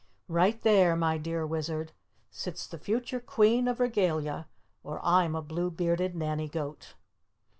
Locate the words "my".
0.95-1.19